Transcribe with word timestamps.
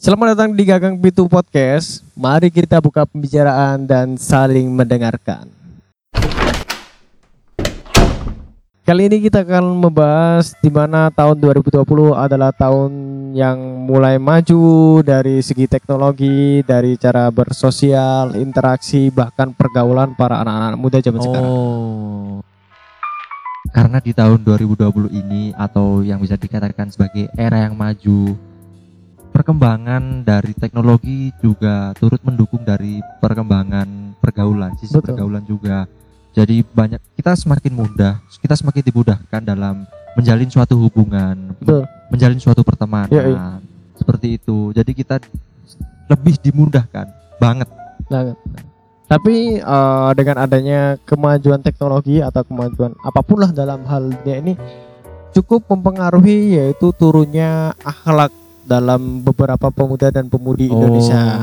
Selamat 0.00 0.32
datang 0.32 0.56
di 0.56 0.64
Gagang 0.64 0.96
Pitu 0.96 1.28
Podcast. 1.28 2.00
Mari 2.16 2.48
kita 2.48 2.80
buka 2.80 3.04
pembicaraan 3.04 3.84
dan 3.84 4.16
saling 4.16 4.72
mendengarkan. 4.72 5.44
Kali 8.80 9.12
ini 9.12 9.20
kita 9.20 9.44
akan 9.44 9.76
membahas 9.76 10.56
di 10.56 10.72
mana 10.72 11.12
tahun 11.12 11.36
2020 11.36 12.16
adalah 12.16 12.48
tahun 12.48 12.90
yang 13.36 13.60
mulai 13.60 14.16
maju 14.16 15.04
dari 15.04 15.44
segi 15.44 15.68
teknologi, 15.68 16.64
dari 16.64 16.96
cara 16.96 17.28
bersosial, 17.28 18.40
interaksi, 18.40 19.12
bahkan 19.12 19.52
pergaulan 19.52 20.16
para 20.16 20.40
anak-anak 20.40 20.80
muda 20.80 20.96
zaman 21.04 21.20
sekarang. 21.20 21.52
Oh. 21.52 22.40
Karena 23.68 24.00
di 24.00 24.16
tahun 24.16 24.48
2020 24.48 25.12
ini 25.12 25.52
atau 25.52 26.00
yang 26.00 26.24
bisa 26.24 26.40
dikatakan 26.40 26.88
sebagai 26.88 27.28
era 27.36 27.68
yang 27.68 27.76
maju, 27.76 28.48
perkembangan 29.30 30.26
dari 30.26 30.52
teknologi 30.52 31.30
juga 31.38 31.94
turut 31.96 32.20
mendukung 32.26 32.66
dari 32.66 33.00
perkembangan 33.22 34.18
pergaulan, 34.18 34.74
sisi 34.76 34.98
Betul. 34.98 35.14
pergaulan 35.14 35.44
juga. 35.46 35.86
Jadi 36.30 36.62
banyak 36.62 37.00
kita 37.18 37.34
semakin 37.34 37.72
mudah, 37.74 38.22
kita 38.38 38.54
semakin 38.54 38.82
dimudahkan 38.86 39.42
dalam 39.42 39.86
menjalin 40.14 40.50
suatu 40.50 40.78
hubungan, 40.78 41.54
Betul. 41.58 41.86
menjalin 42.10 42.38
suatu 42.38 42.62
pertemanan. 42.62 43.10
Iya, 43.10 43.22
iya. 43.34 43.46
Seperti 43.98 44.38
itu. 44.38 44.70
Jadi 44.74 44.92
kita 44.94 45.18
lebih 46.10 46.34
dimudahkan 46.42 47.06
banget. 47.38 47.68
Banget. 48.10 48.36
Tapi 49.10 49.58
eh, 49.58 50.10
dengan 50.14 50.36
adanya 50.46 50.80
kemajuan 51.02 51.62
teknologi 51.66 52.22
atau 52.22 52.46
kemajuan 52.46 52.94
apa 53.02 53.20
pun 53.26 53.42
lah 53.42 53.50
dalam 53.50 53.82
hal 53.82 54.06
dunia 54.06 54.38
ini 54.38 54.54
cukup 55.34 55.66
mempengaruhi 55.66 56.58
yaitu 56.58 56.94
turunnya 56.94 57.74
akhlak 57.82 58.30
dalam 58.70 59.26
beberapa 59.26 59.74
pemuda 59.74 60.14
dan 60.14 60.30
pemudi 60.30 60.70
Indonesia. 60.70 61.42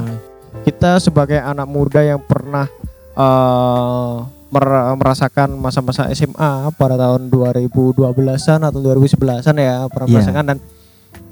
Kita 0.64 0.96
sebagai 0.98 1.36
anak 1.38 1.68
muda 1.68 2.00
yang 2.00 2.24
pernah 2.24 2.72
mer- 4.48 4.96
merasakan 4.96 5.60
masa-masa 5.60 6.08
SMA 6.10 6.72
pada 6.74 6.96
tahun 6.96 7.28
2012-an 7.28 8.60
atau 8.64 8.80
2011-an 8.80 9.56
ya 9.58 9.76
pernah 9.92 10.08
Iya. 10.08 10.16
merasakan 10.16 10.46
dan 10.48 10.58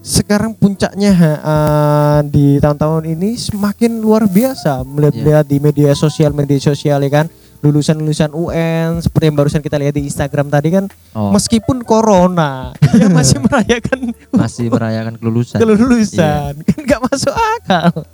sekarang 0.06 0.52
puncaknya 0.54 1.12
eh, 1.42 2.20
di 2.30 2.60
tahun-tahun 2.60 3.10
ini 3.10 3.40
semakin 3.40 3.98
luar 3.98 4.30
biasa 4.30 4.86
melihat-lihat 4.86 5.46
di 5.48 5.58
media 5.58 5.96
sosial 5.96 6.30
media 6.30 6.60
sosial 6.60 7.02
ya 7.02 7.10
kan 7.10 7.26
lulusan-lulusan 7.66 8.30
UN 8.30 9.02
seperti 9.02 9.26
yang 9.26 9.36
barusan 9.36 9.62
kita 9.66 9.82
lihat 9.82 9.98
di 9.98 10.06
Instagram 10.06 10.54
tadi 10.54 10.70
kan 10.70 10.86
Oh, 11.18 11.34
meskipun 11.34 11.82
corona 11.82 12.78
dia 12.94 13.10
masih 13.10 13.42
merayakan 13.42 14.14
masih 14.30 14.70
merayakan 14.70 15.18
kelulusan. 15.18 15.58
kelulusan 15.58 16.54
kan 16.62 16.80
nggak 16.86 17.02
masuk 17.10 17.34
akal 17.34 18.06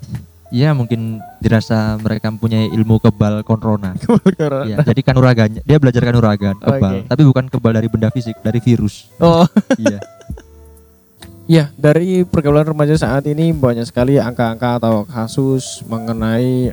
Iya 0.52 0.76
mungkin 0.76 1.24
dirasa 1.40 1.96
mereka 1.96 2.28
mempunyai 2.28 2.68
ilmu 2.76 3.00
kebal 3.00 3.40
corona. 3.48 3.96
Corona. 4.04 4.68
Iya, 4.68 4.84
jadi 4.84 5.00
kanuragannya 5.00 5.64
dia 5.64 5.80
belajar 5.80 6.04
kanuragan 6.04 6.60
Oke. 6.60 6.68
kebal, 6.76 6.94
tapi 7.08 7.22
bukan 7.24 7.46
kebal 7.48 7.72
dari 7.72 7.88
benda 7.88 8.12
fisik, 8.12 8.36
dari 8.44 8.60
virus. 8.60 9.08
oh 9.24 9.48
iya. 9.80 10.04
Ya, 11.48 11.72
dari 11.80 12.28
pergaulan 12.28 12.68
remaja 12.68 13.00
saat 13.00 13.28
ini 13.32 13.56
banyak 13.56 13.88
sekali 13.88 14.20
angka-angka 14.20 14.84
atau 14.84 15.08
kasus 15.08 15.88
mengenai 15.88 16.68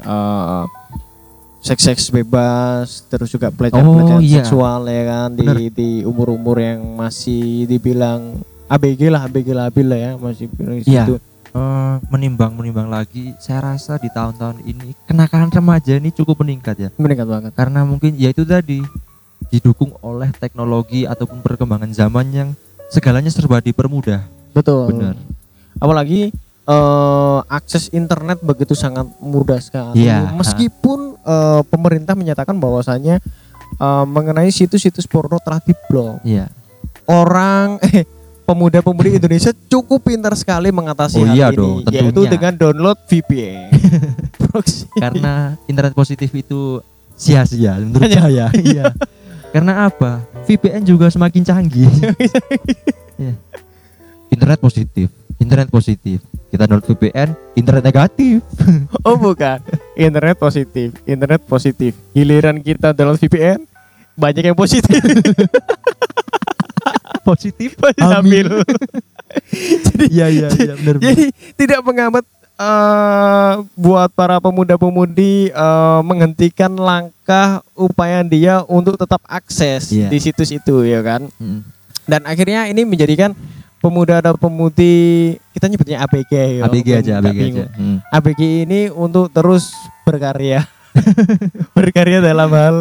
eh, 1.58 1.64
seks-seks 1.64 2.10
bebas, 2.10 3.02
terus 3.04 3.28
juga 3.28 3.50
pelecehan-pelecehan 3.50 4.16
Oh, 4.16 4.22
iya. 4.22 4.40
seksual 4.40 4.86
ya 4.86 5.02
kan 5.04 5.28
di 5.30 5.42
Bener. 5.42 5.56
di 5.70 5.90
umur-umur 6.02 6.56
yang 6.56 6.80
masih 6.94 7.66
dibilang 7.66 8.38
ABG 8.66 9.08
lah, 9.08 9.24
ABG 9.24 9.48
labil 9.50 9.86
lah 9.86 9.98
ya, 9.98 10.10
masih 10.14 10.46
bilang 10.48 10.78
Iya. 10.78 11.04
situ. 11.04 11.14
Eh, 11.48 11.94
menimbang 12.08 12.52
menimbang 12.52 12.86
lagi, 12.86 13.32
saya 13.38 13.72
rasa 13.72 13.96
di 13.96 14.06
tahun-tahun 14.06 14.62
ini 14.62 14.92
kenakalan 15.04 15.48
remaja 15.48 15.96
ini 15.96 16.12
cukup 16.12 16.40
meningkat 16.40 16.76
ya, 16.78 16.88
Meningkat 16.94 17.26
banget. 17.26 17.52
karena 17.56 17.82
mungkin 17.82 18.14
ya 18.14 18.28
itu 18.28 18.44
tadi 18.44 18.84
didukung 19.48 19.96
oleh 19.98 20.28
teknologi 20.30 21.08
ataupun 21.08 21.40
perkembangan 21.40 21.88
zaman 21.90 22.26
yang 22.30 22.48
segalanya 22.88 23.28
serba 23.28 23.58
dipermudah. 23.58 24.28
Betul. 24.52 24.92
Benar. 24.92 25.16
Apalagi 25.76 26.30
eh, 26.68 27.38
akses 27.48 27.88
internet 27.90 28.38
begitu 28.38 28.76
sangat 28.76 29.08
mudah 29.18 29.56
sekali. 29.58 30.04
Iya. 30.04 30.30
Meskipun 30.32 31.16
eh, 31.18 31.62
pemerintah 31.66 32.12
menyatakan 32.12 32.54
bahwasanya 32.54 33.18
eh, 33.74 34.04
mengenai 34.06 34.52
situs-situs 34.52 35.08
porno 35.08 35.40
telah 35.40 35.58
diblok. 35.58 36.20
Iya. 36.22 36.52
orang 37.08 37.80
eh 37.88 38.04
pemuda-pemudi 38.44 39.16
Indonesia 39.16 39.52
cukup 39.68 40.04
pintar 40.04 40.32
sekali 40.32 40.68
mengatasi 40.68 41.20
Oh 41.20 41.24
hal 41.24 41.36
iya 41.36 41.48
ini 41.48 41.56
dong, 41.56 41.76
yaitu 41.88 42.04
tentunya. 42.12 42.30
dengan 42.32 42.52
download 42.54 42.98
VPN. 43.04 43.68
Proxy. 44.40 44.84
karena 45.04 45.56
internet 45.64 45.92
positif 45.92 46.28
itu 46.32 46.80
sia-sia 47.12 47.76
menurut 47.76 48.08
Hanya- 48.08 48.24
saya. 48.24 48.46
Iya. 48.72 48.84
karena 49.48 49.88
apa? 49.88 50.20
VPN 50.44 50.84
juga 50.84 51.08
semakin 51.08 51.44
canggih. 51.44 51.88
Iya. 53.16 53.32
Internet 54.28 54.60
positif, 54.60 55.08
internet 55.38 55.68
positif. 55.70 56.18
Kita 56.48 56.64
download 56.64 56.88
VPN, 56.88 57.28
internet 57.54 57.84
negatif. 57.84 58.40
oh 59.06 59.16
bukan, 59.16 59.60
internet 59.94 60.36
positif, 60.36 60.96
internet 61.04 61.40
positif. 61.44 61.92
Giliran 62.12 62.56
kita 62.60 62.92
download 62.92 63.20
VPN 63.20 63.62
banyak 64.18 64.50
yang 64.50 64.58
positif. 64.58 64.96
positif. 67.28 67.76
Stabil. 68.00 68.48
Jadi 69.84 70.04
Iya 70.08 70.26
iya 70.32 70.48
iya 70.56 70.72
benar. 70.80 70.96
Jadi 71.04 71.24
tidak 71.54 71.84
menghambat 71.84 72.24
eh, 72.56 73.52
buat 73.76 74.08
para 74.16 74.40
pemuda-pemudi 74.40 75.52
eh, 75.52 76.00
menghentikan 76.00 76.72
langkah 76.74 77.60
upaya 77.76 78.24
dia 78.24 78.64
untuk 78.66 78.96
tetap 78.96 79.20
akses 79.28 79.92
Iya. 79.92 80.08
di 80.08 80.18
situs 80.18 80.48
itu 80.48 80.88
ya 80.88 81.04
kan. 81.04 81.28
Mm. 81.36 81.60
Dan 82.08 82.24
akhirnya 82.24 82.64
ini 82.72 82.88
menjadikan 82.88 83.36
pemuda 83.78 84.18
dan 84.18 84.34
pemudi 84.34 84.96
kita 85.50 85.66
nyebutnya 85.66 86.02
ABG 86.02 86.32
ya. 86.32 86.62
ABG 86.66 86.88
aja, 86.94 87.12
ABG 87.18 87.28
aja. 87.28 87.32
bingung. 87.38 87.70
Mm. 87.74 87.98
ABG 88.10 88.40
ini 88.64 88.80
untuk 88.88 89.30
terus 89.30 89.70
berkarya. 90.02 90.66
berkarya 91.76 92.18
dalam 92.18 92.50
hal 92.50 92.78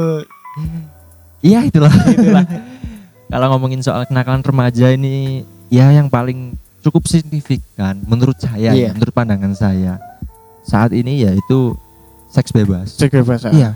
Iya 1.40 1.64
itulah. 1.64 1.94
itulah. 2.10 2.44
Kalau 3.32 3.48
ngomongin 3.54 3.84
soal 3.84 4.08
kenakalan 4.08 4.42
remaja 4.42 4.90
ini, 4.90 5.44
ya 5.70 5.92
yang 5.92 6.08
paling 6.08 6.56
cukup 6.82 7.06
signifikan 7.06 8.00
menurut 8.08 8.40
saya, 8.40 8.72
Iya. 8.72 8.90
ya, 8.90 8.92
menurut 8.96 9.14
pandangan 9.14 9.54
saya 9.54 10.00
saat 10.64 10.92
ini 10.92 11.22
yaitu 11.22 11.76
seks 12.28 12.50
bebas. 12.50 12.98
Kebebasan. 12.98 13.54
Iya. 13.54 13.76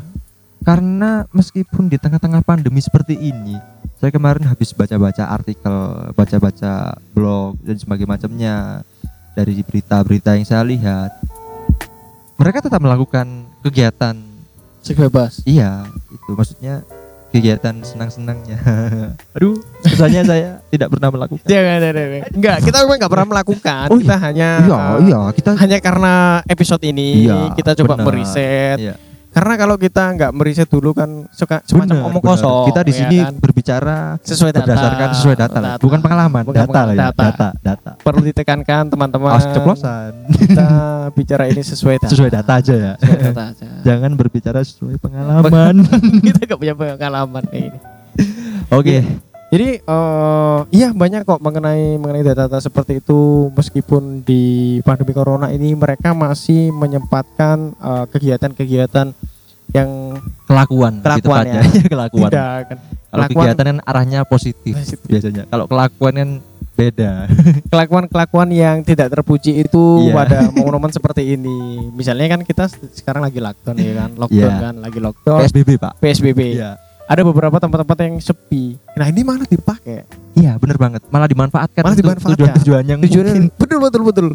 Karena 0.62 1.26
meskipun 1.34 1.90
di 1.90 1.98
tengah-tengah 1.98 2.46
pandemi 2.46 2.78
seperti 2.78 3.18
ini, 3.18 3.58
saya 3.98 4.14
kemarin 4.14 4.46
habis 4.46 4.74
baca-baca 4.78 5.26
artikel, 5.26 5.76
baca-baca 6.14 6.94
blog 7.14 7.58
dan 7.66 7.78
sebagainya 7.82 8.10
macamnya 8.10 8.56
dari 9.34 9.58
berita-berita 9.66 10.38
yang 10.38 10.46
saya 10.46 10.62
lihat. 10.62 11.12
Mereka 12.38 12.62
tetap 12.62 12.82
melakukan 12.82 13.26
kegiatan. 13.62 14.18
Seks 14.82 14.98
bebas. 14.98 15.42
Iya, 15.46 15.86
itu 16.10 16.30
maksudnya 16.34 16.86
kegiatan 17.30 17.82
senang-senangnya. 17.82 18.58
Aduh, 19.38 19.62
susahnya 19.82 20.22
saya 20.26 20.62
tidak 20.70 20.94
pernah 20.94 21.10
melakukan. 21.10 21.46
Jangan, 21.46 21.78
jangan, 21.82 21.96
jangan. 21.96 22.22
Enggak, 22.38 22.58
kita 22.66 22.78
memang 22.86 22.98
enggak 23.02 23.12
pernah 23.14 23.28
melakukan. 23.30 23.86
Oh, 23.90 23.98
kita 23.98 24.18
hanya 24.18 24.50
Iya, 24.62 24.82
iya, 25.06 25.22
kita 25.34 25.50
hanya 25.58 25.78
karena 25.82 26.14
episode 26.46 26.84
ini 26.86 27.26
Iya, 27.26 27.54
kita 27.58 27.72
coba 27.82 27.98
benar. 27.98 28.06
meriset. 28.10 28.78
Iya. 28.78 28.96
Karena 29.32 29.54
kalau 29.56 29.80
kita 29.80 30.04
nggak 30.12 30.32
meriset 30.36 30.68
dulu 30.68 30.92
kan 30.92 31.24
suka 31.32 31.64
semacam 31.64 31.96
Benar, 32.04 32.08
omong 32.12 32.24
benar. 32.24 32.36
kosong. 32.36 32.68
Kita 32.68 32.82
di 32.84 32.92
ya 32.92 33.00
sini 33.00 33.18
kan? 33.24 33.34
berbicara 33.40 33.98
sesuai 34.20 34.52
data. 34.52 34.60
berdasarkan 34.68 35.08
sesuai 35.16 35.36
data, 35.40 35.58
lah. 35.64 35.76
bukan 35.80 36.00
pengalaman, 36.04 36.44
Bukan 36.44 36.60
data 36.68 36.68
ya, 36.68 36.76
pengalaman, 36.92 37.16
data, 37.16 37.48
data. 37.64 37.92
Perlu 38.04 38.22
ditekankan 38.28 38.84
teman-teman. 38.92 39.32
Awas 39.32 39.48
ceplosan. 39.48 40.12
Kita 40.36 40.70
bicara 41.16 41.48
ini 41.48 41.64
sesuai 41.64 41.96
data. 42.04 42.12
Sesuai 42.12 42.30
data 42.30 42.52
aja 42.60 42.74
ya. 42.76 42.94
Sesuai 43.00 43.22
data 43.32 43.44
aja. 43.56 43.68
Jangan 43.88 44.12
berbicara 44.20 44.60
sesuai 44.68 44.96
pengalaman. 45.00 45.88
kita 46.28 46.40
nggak 46.52 46.60
punya 46.60 46.76
pengalaman 46.76 47.44
kayak 47.48 47.66
ini. 47.72 47.80
Oke. 48.68 48.98
Jadi 49.52 49.84
eh 49.84 50.60
iya 50.72 50.96
banyak 50.96 51.28
kok 51.28 51.44
mengenai 51.44 52.00
mengenai 52.00 52.24
data-data 52.24 52.64
seperti 52.64 53.04
itu 53.04 53.52
meskipun 53.52 54.24
di 54.24 54.80
pandemi 54.80 55.12
corona 55.12 55.52
ini 55.52 55.76
mereka 55.76 56.16
masih 56.16 56.72
menyempatkan 56.72 57.76
eh, 57.76 58.06
kegiatan-kegiatan 58.16 59.12
yang 59.72 59.90
Kelakuan, 60.44 61.00
Kelakuan 61.00 61.46
ya. 61.48 61.62
kelakuan. 61.94 62.28
tidak 62.28 62.60
kan 62.66 62.78
Kalau 62.78 63.24
kelakuan- 63.24 63.46
kegiatan 63.48 63.66
kan 63.66 63.78
arahnya 63.82 64.20
positif, 64.24 64.74
Positif. 64.76 65.08
biasanya. 65.08 65.44
Kalau 65.48 65.66
kelakuan 65.66 66.14
kan 66.14 66.30
beda. 66.72 67.12
kelakuan-kelakuan 67.72 68.50
yang 68.50 68.78
tidak 68.82 69.08
terpuji 69.10 69.52
itu 69.58 69.84
Iya. 70.02 70.14
pada 70.14 70.38
momen-momen 70.54 70.92
seperti 70.92 71.24
ini. 71.32 71.88
Misalnya 71.90 72.28
kan 72.30 72.42
kita 72.42 72.68
sekarang 72.92 73.24
lagi 73.24 73.40
lockdown 73.40 73.78
ya 73.78 73.94
kan, 73.98 74.10
lockdown 74.14 74.52
Iya. 74.52 74.60
kan, 74.62 74.76
lagi 74.78 75.00
lockdown, 75.00 75.40
PSBB, 75.42 75.70
Pak. 75.78 75.94
PSBB. 75.98 76.40
Iya. 76.54 76.72
Ada 77.06 77.22
beberapa 77.24 77.56
tempat-tempat 77.58 77.98
yang 78.02 78.16
sepi. 78.18 78.76
Nah 78.92 79.08
ini 79.08 79.22
mana 79.22 79.44
dipakai? 79.44 80.04
Iya, 80.34 80.56
bener 80.58 80.76
banget. 80.76 81.04
Malah 81.08 81.28
dimanfaatkan 81.28 81.82
Malah 81.82 81.96
dimanfaatkan. 81.98 82.40
yang 82.42 82.56
Tujuannya 82.56 82.96
mungkin 82.98 83.52
betul 83.54 83.80
betul 83.80 84.02
betul. 84.04 84.28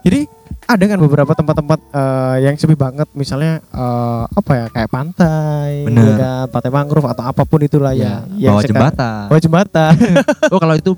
Jadi 0.00 0.24
ada 0.68 0.84
kan 0.84 0.98
beberapa 1.00 1.32
tempat-tempat 1.32 1.80
eh, 1.96 2.36
yang 2.44 2.54
sepi 2.60 2.76
banget 2.76 3.08
misalnya 3.16 3.64
eh, 3.72 4.22
apa 4.28 4.52
ya 4.52 4.66
kayak 4.68 4.90
pantai 4.92 5.88
Bener. 5.88 6.04
ya 6.04 6.12
kan, 6.20 6.44
pantai 6.52 6.70
mangrove 6.70 7.08
atau 7.08 7.24
apa 7.24 7.42
pun 7.48 7.64
itulah 7.64 7.96
ya, 7.96 8.28
yang 8.36 8.52
bawa 8.52 8.62
jembatan. 8.68 9.24
bawah 9.32 9.40
jembatan 9.40 9.92
Oh 10.52 10.60
kalau 10.60 10.76
itu 10.76 10.92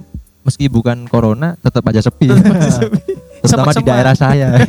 meski 0.44 0.66
bukan 0.66 1.06
corona 1.06 1.56
tetap 1.60 1.84
aja 1.88 2.00
sepi. 2.00 2.32
Terutama 3.44 3.72
di 3.72 3.84
daerah 3.84 4.14
saya. 4.16 4.56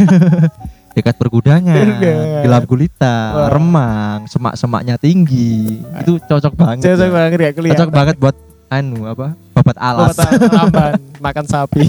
Dekat 0.92 1.16
pergudangan, 1.16 2.04
gelap 2.44 2.68
gulita, 2.68 3.32
Wah. 3.32 3.48
remang, 3.56 4.28
semak-semaknya 4.28 5.00
tinggi. 5.00 5.80
Itu 6.04 6.20
cocok 6.20 6.52
banget. 6.52 6.84
Cocok 6.84 7.08
ya. 7.08 7.16
banget 7.16 7.40
ya 7.40 7.52
kelihatan. 7.56 7.80
Cocok 7.80 7.92
banget 7.96 8.16
buat 8.20 8.36
anu 8.68 9.08
apa? 9.08 9.32
Babat 9.56 9.78
alas. 9.80 10.20
Babat 10.20 11.00
makan 11.24 11.46
sapi. 11.48 11.88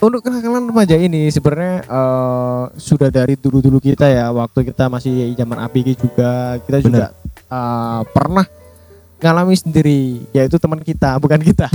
Untuk 0.00 0.24
kenakalan 0.24 0.64
remaja 0.72 0.96
ini 0.96 1.28
sebenarnya 1.28 1.84
eh, 1.84 2.62
sudah 2.80 3.12
dari 3.12 3.36
dulu-dulu 3.36 3.78
kita 3.78 4.08
ya, 4.08 4.32
waktu 4.32 4.72
kita 4.72 4.88
masih 4.88 5.36
zaman 5.36 5.60
APG 5.68 6.00
juga, 6.00 6.56
kita 6.64 6.78
juga 6.80 7.04
eh, 7.28 8.00
pernah 8.08 8.48
ngalami 9.20 9.54
sendiri, 9.54 10.24
yaitu 10.32 10.56
teman 10.56 10.80
kita, 10.80 11.16
bukan 11.22 11.40
kita, 11.44 11.68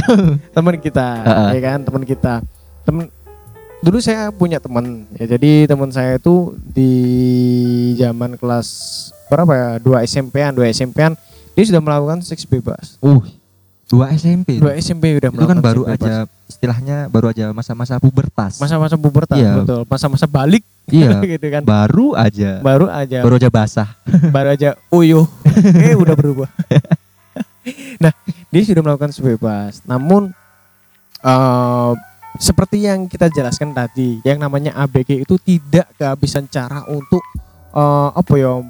teman 0.51 0.75
kita, 0.81 1.07
Heeh. 1.21 1.49
ya 1.57 1.61
kan, 1.61 1.79
teman 1.85 2.03
kita, 2.03 2.33
teman. 2.81 3.05
Dulu 3.85 4.01
saya 4.01 4.33
punya 4.33 4.57
teman, 4.57 5.05
ya 5.13 5.37
jadi 5.37 5.69
teman 5.69 5.93
saya 5.93 6.17
itu 6.17 6.57
di 6.65 6.91
zaman 8.01 8.33
kelas 8.41 8.67
berapa 9.29 9.53
ya, 9.53 9.69
dua 9.77 10.01
SMP-an, 10.01 10.57
dua 10.57 10.73
SMP-an, 10.73 11.13
dia 11.53 11.63
sudah 11.69 11.81
melakukan 11.85 12.25
seks 12.25 12.49
bebas. 12.49 12.97
Uh, 12.97 13.21
dua 13.85 14.09
SMP. 14.11 14.57
dua 14.57 14.73
SMP 14.75 15.13
udah 15.13 15.29
itu 15.29 15.45
kan 15.45 15.59
baru 15.61 15.85
aja 15.85 16.25
istilahnya 16.45 17.05
baru 17.07 17.29
aja 17.29 17.49
masa-masa 17.51 17.97
pubertas. 17.97 18.57
masa-masa 18.57 18.95
pubertas 18.95 19.37
Iya. 19.37 19.61
betul 19.61 19.81
masa-masa 19.85 20.25
balik 20.25 20.65
iya, 20.89 21.21
gitu 21.37 21.47
kan 21.47 21.61
baru 21.61 22.13
aja. 22.13 22.61
baru 22.61 22.89
aja 22.89 23.19
Baru 23.21 23.35
aja 23.37 23.49
basah. 23.49 23.89
baru 24.35 24.49
aja 24.51 24.73
uyuh 24.89 25.25
eh 25.85 25.93
udah 25.93 26.13
berubah 26.13 26.49
nah 27.97 28.13
dia 28.49 28.61
sudah 28.61 28.81
melakukan 28.81 29.09
seks 29.09 29.21
bebas 29.23 29.81
namun 29.85 30.33
eh, 31.21 31.93
seperti 32.35 32.83
yang 32.83 33.05
kita 33.05 33.29
jelaskan 33.29 33.71
tadi 33.71 34.19
yang 34.21 34.37
namanya 34.37 34.75
ABG 34.75 35.23
itu 35.23 35.37
tidak 35.39 35.87
kehabisan 35.95 36.45
cara 36.45 36.85
untuk 36.85 37.21
eh, 37.71 38.09
apa 38.11 38.33
ya 38.33 38.65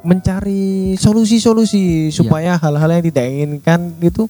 mencari 0.00 0.94
solusi-solusi 0.96 2.08
supaya 2.08 2.56
hal-hal 2.56 2.88
yang 2.90 3.04
tidak 3.04 3.24
inginkan 3.26 3.80
itu 4.00 4.24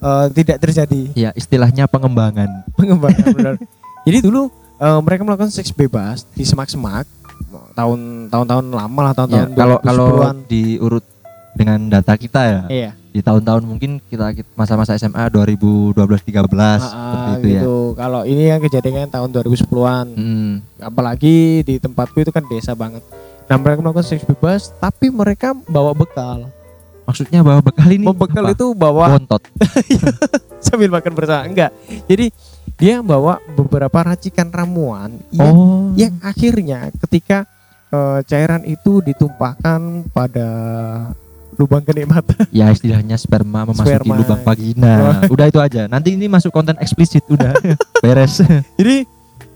eh, 0.00 0.26
tidak 0.32 0.56
terjadi 0.58 1.02
Ya, 1.14 1.30
istilahnya 1.32 1.84
pengembangan. 1.84 2.64
pengembangan 2.78 3.24
benar. 3.30 3.54
Jadi 4.02 4.18
dulu 4.20 4.48
eh, 4.76 5.00
mereka 5.00 5.22
melakukan 5.22 5.48
seks 5.48 5.70
bebas 5.70 6.24
di 6.30 6.42
semak-semak 6.42 7.04
tahun 7.72 8.28
tahun-tahun 8.28 8.66
lama 8.68 9.00
lah 9.00 9.12
Ya, 9.12 9.16
tahun-tahun 9.18 9.48
kalau 9.54 9.76
kalau 9.80 10.06
2010-an. 10.14 10.36
diurut 10.46 11.04
dengan 11.50 11.78
data 11.90 12.14
kita 12.14 12.40
ya, 12.40 12.62
iya 12.68 12.90
di 13.10 13.18
tahun-tahun 13.18 13.66
mungkin 13.66 13.98
kita 14.06 14.30
masa-masa 14.54 14.94
SMA 14.94 15.26
2012 15.28 15.98
13 15.98 16.46
Ah, 16.54 16.78
seperti 16.78 17.26
itu 17.34 17.48
ya. 17.50 17.52
gitu. 17.58 17.76
Kalau 17.98 18.22
ini 18.22 18.42
yang 18.46 18.62
kejadian 18.62 19.10
tahun 19.10 19.28
2010-an. 19.34 20.06
Hmm, 20.14 20.52
Apalagi 20.78 21.66
di 21.66 21.74
tempatku 21.76 22.22
itu 22.22 22.30
kan 22.30 22.46
desa 22.46 22.70
banget. 22.72 23.02
Nah, 23.50 23.58
mereka 23.58 23.82
melakukan 23.82 24.06
seks 24.06 24.22
bebas 24.22 24.70
tapi 24.78 25.10
mereka 25.10 25.58
bawa 25.66 25.90
bekal. 25.90 26.46
Maksudnya 27.10 27.40
bahwa 27.40 27.60
bekal 27.60 27.88
ini 27.88 28.04
Bawa 28.04 28.16
bekal 28.16 28.44
apa? 28.44 28.54
itu 28.54 28.66
bawa 28.72 29.04
bontot. 29.12 29.42
sambil 30.62 30.88
makan 30.88 31.12
bersama. 31.12 31.42
Enggak. 31.44 31.70
Jadi 32.06 32.30
dia 32.76 33.00
bawa 33.00 33.36
beberapa 33.50 33.98
racikan 34.06 34.48
ramuan 34.48 35.18
yang 35.30 35.50
Oh. 35.50 35.90
yang 35.94 36.14
akhirnya 36.20 36.88
ketika 36.98 37.44
eh, 37.88 38.20
cairan 38.24 38.62
itu 38.64 39.00
ditumpahkan 39.00 39.80
pada 40.08 40.48
lubang 41.52 41.82
kenikmatan 41.82 42.46
Ya 42.54 42.70
istilahnya 42.70 43.14
sperma 43.14 43.66
memasuki 43.66 43.90
Sperma. 43.90 44.14
lubang 44.16 44.40
vagina. 44.40 44.94
udah 45.34 45.46
itu 45.46 45.58
aja. 45.58 45.82
Nanti 45.86 46.14
ini 46.14 46.24
masuk 46.24 46.50
konten 46.50 46.78
eksplisit 46.78 47.26
udah. 47.26 47.52
Beres. 47.98 48.40
jadi 48.74 49.04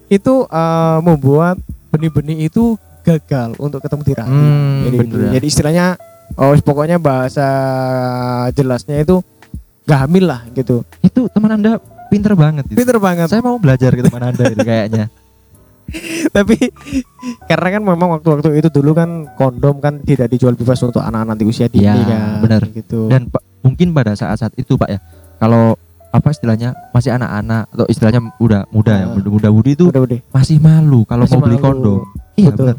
itu 0.07 0.35
eh, 0.45 0.99
membuat 1.01 1.57
benih-benih 1.89 2.49
itu 2.49 2.75
gagal 3.01 3.55
untuk 3.59 3.79
ketemu 3.79 4.03
di 4.03 4.15
rahim 4.15 4.33
Hmm, 4.35 4.81
jadi, 4.83 4.97
bener 4.99 5.17
ya. 5.21 5.31
jadi 5.37 5.47
istilahnya 5.47 5.87
oh 6.35 6.55
pokoknya 6.59 6.97
bahasa 6.97 7.47
jelasnya 8.51 9.01
itu 9.01 9.21
gak 9.85 10.01
hamil 10.03 10.25
lah 10.27 10.41
gitu 10.51 10.83
itu 11.01 11.29
teman 11.29 11.55
Anda 11.55 11.77
pinter 12.09 12.33
banget 12.33 12.65
itu. 12.67 12.77
pinter 12.77 12.97
banget 12.97 13.27
Saya 13.27 13.41
mau 13.41 13.57
belajar 13.57 13.91
ke 13.91 14.03
teman 14.03 14.23
Anda 14.25 14.45
itu 14.49 14.63
kayaknya. 14.63 15.07
tapi 16.33 16.57
karena 17.45 17.69
kan 17.71 17.83
memang 17.85 18.09
waktu-waktu 18.11 18.57
itu 18.57 18.73
dulu 18.73 18.97
kan 18.97 19.29
kondom 19.35 19.79
kan 19.79 20.01
tidak 20.01 20.33
dijual 20.33 20.57
bebas 20.57 20.81
untuk 20.81 20.99
anak-anak 20.99 21.37
di 21.37 21.45
usia 21.45 21.69
dini 21.69 21.85
Ya, 21.85 21.93
kan 21.93 22.41
bener. 22.41 22.63
gitu 22.73 23.07
Dan 23.07 23.29
Pak, 23.29 23.45
mungkin 23.61 23.93
pada 23.93 24.17
saat-saat 24.17 24.57
itu 24.57 24.75
Pak 24.75 24.89
ya, 24.89 24.99
kalau 25.37 25.77
apa 26.09 26.31
istilahnya 26.31 26.73
masih 26.89 27.13
anak-anak 27.13 27.69
atau 27.69 27.85
istilahnya 27.85 28.21
udah 28.39 28.65
muda 28.71 28.95
ya, 28.95 29.07
Ah. 29.07 29.13
muda 29.13 29.49
muda 29.51 29.69
itu 29.69 29.85
masih 30.31 30.57
malu 30.57 31.05
kalau 31.05 31.29
Masih 31.29 31.37
mau 31.37 31.45
beli 31.45 31.59
malu. 31.59 31.67
kondom. 31.67 31.99
Iya 32.35 32.49
Betul. 32.49 32.65
benar. 32.65 32.77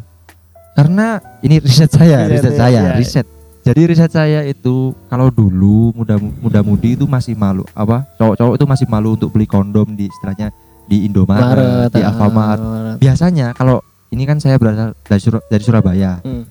Karena 0.75 1.07
ini 1.39 1.63
riset 1.63 1.87
saya, 1.87 2.27
Riset, 2.27 2.51
riset 2.51 2.53
iya, 2.53 2.59
saya, 2.59 2.81
iya. 2.83 2.93
riset. 2.99 3.25
Jadi 3.65 3.81
riset 3.87 4.11
saya 4.11 4.39
itu 4.43 4.93
kalau 5.09 5.31
dulu 5.31 5.95
muda 5.95 6.19
muda 6.19 6.59
mudi 6.61 6.93
itu 6.93 7.09
masih 7.09 7.33
malu 7.33 7.65
apa 7.73 8.05
cowok-cowok 8.19 8.53
itu 8.61 8.65
masih 8.69 8.85
malu 8.85 9.17
untuk 9.17 9.33
beli 9.33 9.49
kondom 9.49 9.89
di 9.89 10.05
istilahnya 10.05 10.53
di 10.85 11.09
Indomaret, 11.09 11.89
di 11.89 12.03
ah, 12.03 12.13
Alfamart. 12.13 12.61
Maret. 12.61 12.95
Biasanya 13.01 13.57
kalau 13.57 13.81
ini 14.13 14.21
kan 14.29 14.37
saya 14.37 14.61
berasal 14.61 14.93
dari, 15.01 15.17
Sur- 15.17 15.41
dari 15.49 15.63
Surabaya. 15.65 16.21
Hmm. 16.21 16.45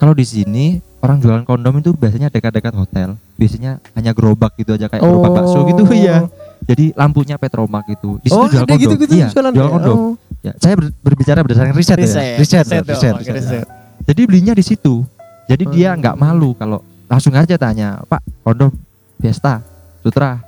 Kalau 0.00 0.16
di 0.16 0.24
sini 0.24 0.80
orang 1.04 1.20
jualan 1.20 1.44
kondom 1.44 1.76
itu 1.76 1.92
biasanya 1.92 2.32
dekat-dekat 2.32 2.72
hotel. 2.72 3.20
Biasanya 3.36 3.76
hanya 3.92 4.16
gerobak 4.16 4.56
gitu 4.56 4.72
aja 4.72 4.88
kayak 4.88 5.04
gerobak 5.04 5.30
bakso 5.36 5.60
gitu 5.68 5.84
ya. 5.92 6.24
Jadi 6.64 6.96
lampunya 6.96 7.36
Petromak 7.36 7.84
gitu. 7.86 8.16
Di 8.24 8.32
situ 8.32 8.40
Oh, 8.40 8.48
jual 8.48 8.64
kondom. 8.64 8.80
gitu-gitu 8.80 9.14
iya, 9.14 9.28
jualan 9.28 9.52
jual 9.52 9.68
ya? 9.68 9.72
kondom. 9.76 9.96
Oh. 9.96 10.12
Ya, 10.40 10.52
saya 10.56 10.74
ber- 10.74 10.94
berbicara 11.00 11.42
berdasarkan 11.42 11.74
riset, 11.74 11.96
ya. 11.96 12.04
Riset, 12.04 12.38
riset, 12.38 12.62
riset, 12.62 12.84
riset, 12.86 13.14
riset. 13.18 13.34
riset. 13.34 13.66
Jadi 14.06 14.20
belinya 14.24 14.54
di 14.54 14.62
situ. 14.62 15.02
Jadi 15.46 15.64
dia 15.70 15.94
Hmm. 15.94 15.98
nggak 16.00 16.16
malu 16.16 16.54
kalau 16.54 16.78
langsung 17.06 17.34
aja 17.34 17.54
tanya, 17.54 18.02
"Pak, 18.04 18.22
kondom 18.42 18.70
Fiesta, 19.16 19.62
Sutra." 20.02 20.42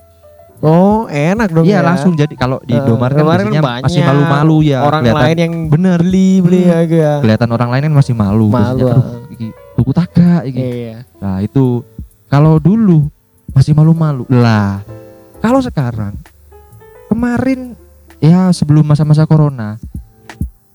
Oh, 0.59 1.07
enak 1.07 1.55
dong 1.55 1.63
Iya, 1.63 1.79
ya. 1.79 1.87
langsung 1.87 2.19
jadi 2.19 2.35
kalau 2.35 2.59
di 2.61 2.75
Eh, 2.75 2.83
Indomaret 2.83 3.15
kan 3.15 3.23
kemarin 3.23 3.47
biasanya 3.47 3.63
banyak 3.63 3.85
masih 3.87 4.03
malu-malu 4.03 4.57
ya. 4.67 4.81
Orang 4.83 5.03
kelihatan, 5.07 5.23
lain 5.23 5.37
yang 5.39 5.55
bener 5.71 5.99
beli 6.03 6.31
beli 6.43 6.63
Hmm. 6.67 6.83
agak. 6.83 7.17
kelihatan 7.23 7.51
orang 7.55 7.69
lain 7.71 7.83
kan 7.87 7.95
masih 7.95 8.15
malu. 8.15 8.47
Malu, 8.51 8.79
Biasanya, 8.83 8.91
ah. 8.91 9.07
"Aduh, 9.07 9.35
iki 9.35 9.47
tuku 9.79 9.91
tagak 9.95 10.43
iki." 10.45 10.59
Iya. 10.59 10.97
Nah, 11.23 11.37
itu 11.39 11.87
kalau 12.27 12.59
dulu 12.59 13.07
masih 13.55 13.71
malu-malu. 13.71 14.27
Lah, 14.27 14.83
kalau 15.39 15.63
sekarang 15.63 16.19
kemarin 17.07 17.79
ya 18.19 18.51
sebelum 18.51 18.83
masa-masa 18.87 19.27
corona 19.27 19.79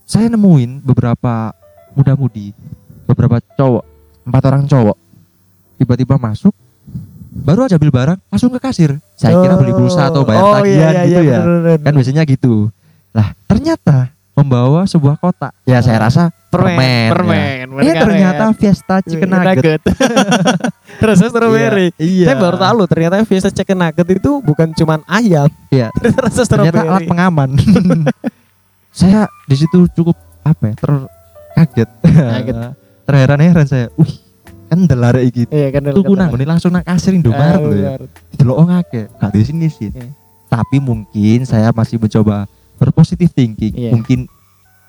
saya 0.03 0.27
nemuin 0.29 0.83
beberapa 0.83 1.55
muda-mudi, 1.95 2.51
beberapa 3.07 3.39
cowok, 3.57 3.83
empat 4.27 4.43
orang 4.45 4.63
cowok 4.67 4.97
tiba-tiba 5.79 6.15
masuk 6.21 6.53
baru 7.33 7.65
aja 7.65 7.81
beli 7.81 7.89
barang 7.89 8.19
langsung 8.29 8.53
ke 8.53 8.59
kasir. 8.61 9.01
Saya 9.17 9.41
kira 9.41 9.57
beli 9.57 9.73
pulsa 9.73 10.13
atau 10.13 10.21
bayar 10.21 10.43
oh, 10.45 10.53
tagihan 10.61 10.93
iya, 10.93 11.01
iya, 11.01 11.03
gitu 11.03 11.21
iya, 11.25 11.33
ya. 11.33 11.39
bener, 11.41 11.59
bener. 11.65 11.79
Kan 11.81 11.93
biasanya 11.97 12.23
gitu. 12.29 12.53
Lah, 13.09 13.27
ternyata 13.49 13.97
membawa 14.37 14.85
sebuah 14.85 15.17
kotak. 15.17 15.53
Ya 15.65 15.81
saya 15.81 15.97
rasa 16.09 16.29
permen, 16.53 17.09
permen, 17.09 17.73
permen. 17.73 17.81
ya. 17.81 17.89
Eh 17.89 17.95
ternyata 17.97 18.43
Fiesta 18.53 19.01
Chicken 19.01 19.29
Nugget. 19.33 19.81
Terus 21.03 21.19
strawberry. 21.19 21.87
Iya. 21.99 22.31
Saya 22.31 22.37
baru 22.39 22.55
tahu 22.55 22.77
ternyata 22.87 23.15
Fiesta 23.27 23.51
Chicken 23.51 23.75
Nugget 23.75 24.07
itu 24.07 24.31
bukan 24.39 24.71
cuman 24.71 25.03
ayam. 25.03 25.51
Iya. 25.67 25.91
Ternyata 25.99 26.19
rasa 26.23 26.41
ternyata 26.47 26.79
alat 26.79 27.03
strawberry. 27.03 27.09
pengaman. 27.11 27.49
saya 29.03 29.27
di 29.43 29.55
situ 29.59 29.89
cukup 29.91 30.15
apa 30.47 30.63
ya 30.69 30.73
terkaget, 30.79 31.89
Kaget. 32.07 32.55
terheran-heran 33.09 33.67
saya. 33.67 33.87
Wih, 33.99 34.15
kan 34.71 34.79
delare 34.87 35.27
iki. 35.27 35.43
Iya 35.51 35.67
kan. 35.75 35.91
Tuku 35.91 36.13
nang 36.15 36.31
langsung 36.31 36.71
nang 36.71 36.87
kasir 36.87 37.11
Indomaret 37.11 37.59
lho 37.59 37.75
ya. 37.75 37.91
Delok 38.39 38.63
ngake, 38.63 39.01
gak 39.19 39.31
di 39.35 39.43
sini 39.43 39.67
sih. 39.67 39.91
Iya. 39.91 40.07
Tapi 40.47 40.77
mungkin 40.79 41.43
saya 41.43 41.75
masih 41.75 41.99
mencoba 41.99 42.47
berpositif 42.79 43.27
thinking. 43.35 43.75
Iya. 43.75 43.91
Mungkin 43.91 44.23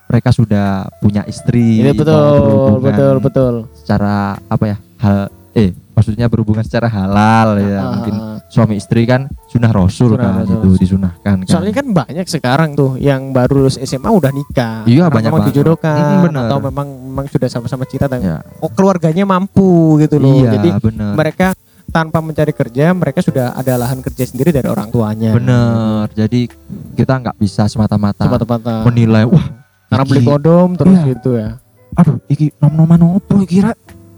mereka 0.05 0.31
sudah 0.31 0.87
punya 1.03 1.27
istri, 1.27 1.83
Ini 1.83 1.91
mau 1.91 2.07
betul, 2.07 2.71
betul, 2.85 3.15
betul. 3.19 3.55
secara 3.75 4.39
apa 4.47 4.65
ya? 4.69 4.77
Hal 5.01 5.33
eh 5.57 5.75
maksudnya 5.95 6.27
berhubungan 6.27 6.61
secara 6.61 6.87
halal 6.87 7.57
ya. 7.57 7.79
Ah, 7.79 7.91
Mungkin 7.95 8.15
ah, 8.15 8.27
ah. 8.35 8.39
suami 8.47 8.75
istri 8.75 9.03
kan 9.03 9.27
sunnah 9.47 9.71
rasul 9.71 10.13
Sunnah 10.13 10.21
kan 10.21 10.35
Rasul. 10.43 10.55
itu 10.57 10.69
disunahkan 10.77 11.37
kan. 11.41 11.49
Soalnya 11.49 11.75
kan 11.75 11.87
banyak 11.89 12.27
sekarang 12.27 12.71
tuh 12.75 12.99
yang 12.99 13.31
baru 13.31 13.63
lulus 13.63 13.79
SMA 13.79 14.07
udah 14.07 14.31
nikah. 14.31 14.83
Iya, 14.85 15.07
banyak 15.07 15.31
memang 15.31 15.41
banget. 15.41 15.55
dijodohkan 15.55 15.97
Mm, 15.97 16.23
bener. 16.25 16.43
atau 16.45 16.59
memang 16.61 16.87
memang 17.09 17.27
sudah 17.27 17.47
sama-sama 17.47 17.83
cinta 17.85 18.05
dan 18.05 18.21
ya. 18.21 18.37
oh, 18.59 18.69
keluarganya 18.69 19.25
mampu 19.25 19.97
gitu 19.99 20.19
loh. 20.19 20.35
Iya, 20.37 20.51
Jadi 20.53 20.69
bener. 20.83 21.15
mereka 21.15 21.55
tanpa 21.87 22.19
mencari 22.19 22.51
kerja 22.51 22.91
mereka 22.91 23.21
sudah 23.21 23.55
ada 23.55 23.77
lahan 23.77 24.01
kerja 24.01 24.25
sendiri 24.25 24.51
dari 24.51 24.67
orang 24.67 24.89
tuanya 24.89 25.31
bener 25.31 26.11
jadi 26.11 26.49
kita 26.97 27.15
nggak 27.21 27.37
bisa 27.37 27.69
semata-mata 27.69 28.25
tempat-tempat 28.25 28.83
menilai 28.83 29.23
wah 29.23 29.47
karena 29.87 30.03
beli 30.03 30.25
kondom 30.25 30.75
terus 30.75 30.97
Iya. 30.97 31.07
gitu 31.07 31.31
ya 31.37 31.61
aduh 31.95 32.19
iki 32.27 32.51
nom-noman 32.57 32.99
opo 33.15 33.39
iki 33.39 33.63
Ra? 33.63 33.77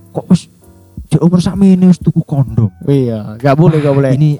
kok 0.09 0.25
di 1.17 1.19
umur 1.25 1.41
sakmene 1.41 1.89
wis 1.89 1.97
tuku 1.97 2.21
kondom. 2.21 2.69
Iya 2.85 3.41
nggak 3.41 3.57
boleh 3.57 3.81
nggak 3.81 3.97
boleh. 3.97 4.11
ini 4.13 4.37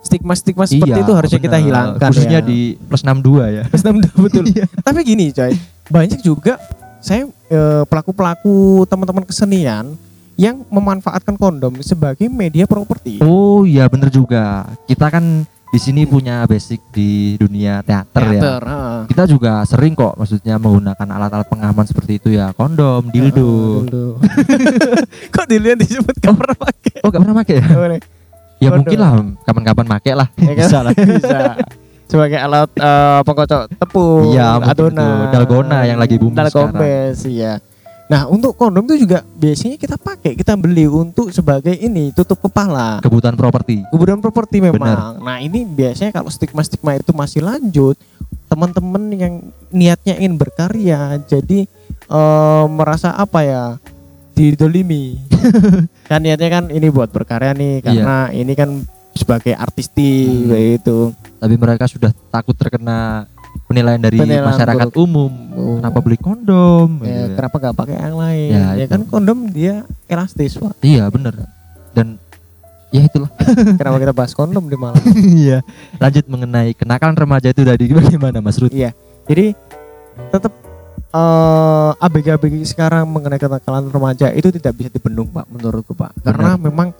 stigma 0.00 0.32
stigma 0.32 0.64
seperti 0.64 0.96
iya, 0.96 1.04
itu 1.04 1.12
harusnya 1.12 1.40
kita 1.42 1.58
bener. 1.58 1.66
hilangkan 1.68 2.08
khususnya 2.14 2.40
ya. 2.40 2.46
di 2.46 2.60
plus 2.80 3.02
62 3.04 3.56
ya. 3.60 3.62
Plus 3.68 3.82
62, 3.84 4.24
betul. 4.24 4.44
Tapi 4.86 4.98
gini 5.04 5.26
coy 5.34 5.52
banyak 5.92 6.20
juga 6.24 6.56
saya 7.04 7.28
pelaku 7.84 8.16
pelaku 8.16 8.56
teman-teman 8.88 9.28
kesenian 9.28 9.92
yang 10.34 10.64
memanfaatkan 10.66 11.36
kondom 11.38 11.78
sebagai 11.84 12.26
media 12.26 12.64
properti. 12.64 13.20
Oh 13.22 13.62
iya 13.68 13.86
bener 13.86 14.08
juga. 14.08 14.66
Kita 14.88 15.12
kan 15.12 15.46
di 15.74 15.80
sini 15.80 16.06
punya 16.06 16.46
basic 16.46 16.78
di 16.88 17.34
dunia 17.34 17.82
teater, 17.82 18.22
ya 18.28 18.38
Teater, 18.38 18.62
heeh. 18.62 18.98
kita 19.10 19.22
juga 19.26 19.52
sering 19.64 19.90
kok 19.92 20.14
maksudnya 20.14 20.54
menggunakan 20.54 21.08
alat-alat 21.10 21.50
pengaman 21.50 21.82
seperti 21.82 22.12
itu 22.16 22.28
ya 22.30 22.54
kondom 22.54 23.02
dildo 23.10 23.82
dildo. 23.82 24.06
kok 25.34 25.44
dilihat 25.44 25.74
disebut 25.76 26.14
gak 26.14 26.30
pernah 26.32 26.54
pakai 26.56 26.96
oh 27.02 27.10
gak 27.10 27.20
pernah 27.20 27.36
pakai 27.36 27.54
ya 27.58 27.66
Boleh. 27.68 27.98
ya 27.98 28.06
Kondom. 28.64 28.76
mungkin 28.78 28.98
lah 28.98 29.12
kapan-kapan 29.42 29.86
pakai 29.90 30.12
lah 30.14 30.28
Ya 30.36 30.52
kan? 30.54 30.62
bisa 30.62 30.78
lah 30.80 30.92
bisa 30.94 31.38
sebagai 32.06 32.38
alat 32.38 32.70
eh, 32.70 33.20
pengkocok 33.26 33.62
tepung 33.74 34.30
mungkin 34.30 34.62
adonan. 34.62 35.26
Dalgona 35.28 35.78
yang 35.82 35.98
lagi 35.98 36.14
booming 36.16 36.38
dalgombes 36.38 37.18
iya 37.26 37.58
nah 38.04 38.26
untuk 38.26 38.52
kondom 38.52 38.84
itu 38.84 39.00
juga 39.00 39.24
biasanya 39.32 39.76
kita 39.76 39.96
pakai 39.96 40.34
kita 40.34 40.52
beli 40.54 40.84
untuk 40.84 41.30
sebagai 41.30 41.72
ini 41.72 42.12
tutup 42.12 42.36
kepala 42.38 43.00
kebutuhan 43.00 43.32
properti 43.32 43.80
kemudian 43.88 44.20
properti 44.20 44.60
memang 44.60 44.76
Benar. 44.76 45.24
nah 45.24 45.36
ini 45.38 45.64
biasanya 45.64 46.12
kalau 46.12 46.28
stigma 46.28 46.60
stigma 46.60 46.94
itu 46.94 47.10
masih 47.10 47.40
lanjut 47.40 47.96
teman-teman 48.44 49.02
yang 49.10 49.34
niatnya 49.68 50.14
ingin 50.14 50.36
berkarya 50.36 51.16
jadi 51.24 51.64
eh, 52.04 52.64
merasa 52.68 53.10
apa 53.10 53.40
ya 53.40 53.64
didolimi 54.34 55.16
kan 56.10 56.20
niatnya 56.20 56.50
kan 56.50 56.64
ini 56.68 56.90
buat 56.90 57.08
berkarya 57.08 57.54
nih 57.54 57.74
Iya. 57.74 57.84
karena 57.84 58.16
ini 58.30 58.52
kan 58.52 58.70
sebagai 59.14 59.54
artisti 59.54 60.26
Hmm. 60.44 60.76
itu 60.76 60.98
tapi 61.38 61.54
mereka 61.54 61.86
sudah 61.86 62.10
takut 62.28 62.52
terkena 62.52 63.30
penilaian 63.64 63.98
dari 63.98 64.16
Penilaian 64.16 64.44
masyarakat 64.46 64.88
buruk. 64.88 65.04
umum 65.04 65.32
Oh. 65.52 65.76
kenapa 65.78 65.98
beli 65.98 66.16
kondom 66.16 66.88
Ya, 66.98 67.04
gitu 67.04 67.14
ya. 67.24 67.34
kenapa 67.34 67.56
nggak 67.58 67.76
pakai 67.76 67.94
yang 67.96 68.16
lain? 68.16 68.50
Ya, 68.50 68.66
Ya, 68.72 68.84
itu. 68.84 68.90
kan 68.90 69.00
kondom 69.04 69.38
dia 69.48 69.74
elastis, 70.04 70.54
Pak. 70.54 70.76
iya 70.80 71.06
bener 71.08 71.34
dan 71.92 72.18
ya 72.90 73.02
itulah 73.02 73.30
kenapa 73.78 73.96
kita 73.98 74.12
bahas 74.12 74.32
kondom 74.32 74.64
di 74.64 74.74
malam? 74.74 74.98
iya 75.40 75.58
lanjut 75.96 76.24
mengenai 76.26 76.72
kenakalan 76.72 77.14
remaja 77.14 77.48
itu 77.48 77.62
tadi 77.62 77.84
bagaimana 77.88 78.38
Mas 78.38 78.56
Rud 78.56 78.70
iya. 78.70 78.90
Jadi 79.24 79.56
tetap 80.28 80.52
eh 81.10 81.90
ABG-ABG 81.96 82.54
sekarang 82.66 83.06
mengenai 83.06 83.38
kenakalan 83.38 83.86
remaja 83.86 84.28
itu 84.30 84.50
tidak 84.50 84.74
bisa 84.74 84.90
dibendung, 84.90 85.26
Pak, 85.26 85.46
menurutku, 85.48 85.90
Pak. 85.92 86.10
Karena 86.20 86.54
memang 86.56 86.90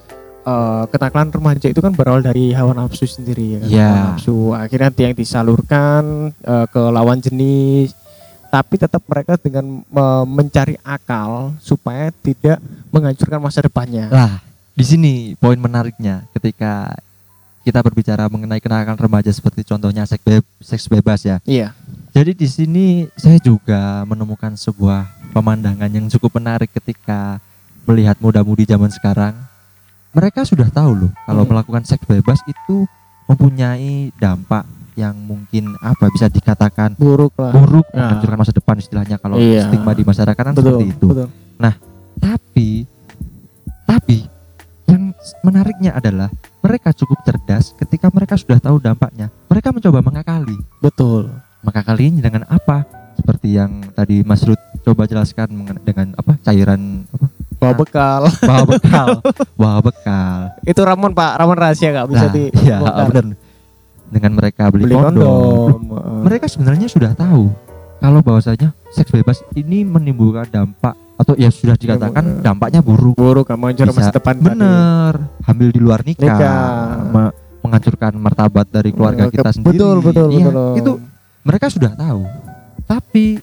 eh, 0.44 0.84
kenakalan 0.88 1.28
remaja 1.30 1.66
itu 1.66 1.80
kan 1.80 1.92
berawal 1.92 2.20
dari 2.20 2.52
hawa 2.52 2.72
nafsu 2.72 3.04
sendiri 3.04 3.56
ya 3.56 3.58
kan. 3.58 3.68
Iya. 3.68 3.88
Hawa 3.88 4.04
nafsu 4.12 4.36
akhirnya 4.52 4.90
dia 4.92 5.04
yang 5.08 5.16
disalurkan 5.16 6.02
eh, 6.36 6.66
ke 6.68 6.82
lawan 6.88 7.18
jenis 7.18 7.96
tapi 8.48 8.78
tetap 8.78 9.02
mereka 9.04 9.34
dengan 9.34 9.82
eh, 9.82 10.24
mencari 10.24 10.76
akal 10.80 11.56
supaya 11.58 12.14
tidak 12.14 12.62
menghancurkan 12.88 13.40
masa 13.40 13.64
depannya. 13.64 14.06
lah 14.08 14.38
di 14.74 14.82
sini 14.82 15.12
poin 15.38 15.54
menariknya 15.54 16.26
ketika 16.34 16.90
kita 17.62 17.78
berbicara 17.78 18.26
mengenai 18.26 18.58
kenakalan 18.58 18.98
remaja 18.98 19.30
seperti 19.30 19.62
contohnya 19.64 20.04
seks, 20.04 20.20
be- 20.20 20.44
seks 20.60 20.84
bebas 20.84 21.22
ya 21.22 21.38
Iya. 21.46 21.70
Jadi 22.14 22.30
di 22.30 22.46
sini 22.46 22.86
saya 23.18 23.42
juga 23.42 24.06
menemukan 24.06 24.54
sebuah 24.54 25.02
pemandangan 25.34 25.90
yang 25.90 26.06
cukup 26.06 26.38
menarik 26.38 26.70
ketika 26.70 27.42
melihat 27.86 28.14
muda-mudi 28.22 28.62
zaman 28.62 28.86
sekarang. 28.86 29.34
Mereka 30.14 30.40
sudah 30.42 30.68
tahu 30.68 30.92
loh 30.96 31.12
kalau 31.24 31.42
Hmm. 31.42 31.50
melakukan 31.52 31.82
seks 31.82 32.02
bebas 32.04 32.38
itu 32.44 32.86
mempunyai 33.26 34.14
dampak 34.14 34.62
yang 34.94 35.16
mungkin 35.18 35.74
apa 35.80 36.06
bisa 36.08 36.28
dikatakan 36.28 36.94
Buruk 36.94 37.34
lah. 37.34 37.50
buruk, 37.50 37.82
Nah. 37.90 38.14
menghancurkan 38.14 38.38
masa 38.38 38.52
depan 38.52 38.78
istilahnya 38.78 39.18
kalau 39.18 39.34
Iya. 39.34 39.66
stigma 39.66 39.90
di 39.90 40.06
masyarakat 40.06 40.38
kan 40.38 40.54
betul, 40.54 40.64
seperti 40.70 40.86
itu. 40.88 41.06
betul. 41.08 41.28
Tapi 42.14 42.86
tapi 43.84 44.18
yang 44.86 45.10
menariknya 45.42 45.92
adalah 45.92 46.30
mereka 46.60 46.94
cukup 46.94 47.20
cerdas 47.20 47.74
ketika 47.74 48.06
mereka 48.08 48.38
sudah 48.38 48.56
tahu 48.56 48.78
dampaknya. 48.78 49.28
Mereka 49.46 49.72
mencoba 49.72 49.98
mengakali 50.00 50.54
Betul. 50.78 51.34
maka 51.60 51.82
kali 51.82 52.08
ini 52.08 52.20
dengan 52.20 52.46
apa 52.46 52.86
seperti 53.14 53.56
yang 53.56 53.82
tadi 53.90 54.22
Mas 54.22 54.42
Rud 54.42 54.56
coba 54.80 55.04
jelaskan 55.04 55.48
dengan 55.80 56.14
apa 56.14 56.38
cairan 56.40 57.02
apa 57.08 57.26
Bawa 57.66 57.74
bekal. 57.74 58.22
bawa 58.40 58.64
bekal 58.70 59.08
bawa 59.54 59.78
bekal 59.80 60.38
itu 60.62 60.80
Ramon 60.80 61.12
Pak, 61.12 61.32
Ramon 61.34 61.56
rahasia 61.56 61.88
nggak 61.90 62.08
bisa 62.08 62.26
Nah, 62.26 62.30
di 62.30 62.44
iya 62.58 62.76
bongkar. 62.78 63.06
benar 63.08 63.24
dengan 64.06 64.32
mereka 64.32 64.62
beli, 64.68 64.84
beli 64.84 64.94
kondom, 64.94 65.10
kondom. 65.10 65.80
Heeh. 65.90 66.20
mereka 66.22 66.44
sebenarnya 66.46 66.86
sudah 66.86 67.12
tahu 67.12 67.50
kalau 67.96 68.20
bahwasanya 68.20 68.70
seks 68.88 69.10
bebas 69.10 69.40
ini 69.52 69.82
menimbulkan 69.82 70.44
dampak 70.46 70.92
atau 71.14 71.32
ya 71.34 71.48
sudah 71.48 71.74
dikatakan 71.74 72.22
Bener. 72.22 72.42
dampaknya 72.42 72.80
buruk 72.80 73.14
buruk 73.14 73.46
menghancurkan 73.48 73.88
Bisa. 73.88 74.00
masa 74.02 74.12
depan 74.12 74.34
tadi. 74.34 74.46
bener 74.46 75.12
hamil 75.42 75.68
di 75.70 75.80
luar 75.80 76.00
nikah, 76.02 76.26
Nikah. 76.26 76.66
me- 77.06 77.34
menghancurkan 77.60 78.12
martabat 78.14 78.66
dari 78.68 78.90
keluarga 78.90 79.24
Eh, 79.24 79.32
kita 79.32 79.50
sendiri 79.50 79.72
Betul, 79.72 79.96
betul, 80.02 80.28
Iya, 80.28 80.46
betul. 80.46 80.72
itu 80.76 80.92
mereka 81.42 81.66
sudah 81.66 81.92
tahu 81.92 82.22
tapi 82.84 83.40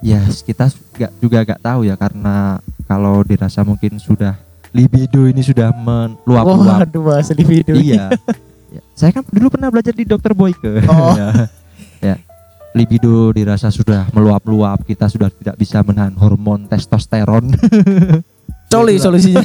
ya 0.00 0.20
kita 0.24 0.70
gak, 0.94 1.12
juga 1.18 1.38
gak 1.44 1.60
tahu 1.60 1.82
ya 1.82 1.94
karena 1.94 2.58
kalau 2.84 3.20
dirasa 3.20 3.62
mungkin 3.62 3.98
sudah 3.98 4.38
libido 4.70 5.24
ini 5.24 5.40
sudah 5.40 5.72
meluap-luap 5.72 6.86
Waduh, 6.86 7.02
bahasa 7.02 7.32
di 7.32 7.44
video. 7.44 7.74
iya 7.74 8.08
Ya, 8.68 8.84
saya 8.92 9.16
kan 9.16 9.24
dulu 9.24 9.48
pernah 9.48 9.72
belajar 9.72 9.96
di 9.96 10.04
dokter 10.04 10.36
Boyke 10.36 10.84
Oh. 10.84 11.16
ya. 11.20 11.48
ya 12.04 12.16
libido 12.76 13.32
dirasa 13.32 13.72
sudah 13.72 14.12
meluap-luap 14.12 14.84
kita 14.84 15.08
sudah 15.08 15.32
tidak 15.32 15.56
bisa 15.56 15.80
menahan 15.80 16.12
hormon 16.12 16.68
testosteron 16.68 17.48
Coli 18.68 19.00
solusinya. 19.00 19.40